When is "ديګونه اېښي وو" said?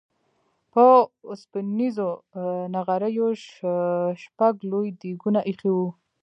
5.01-5.87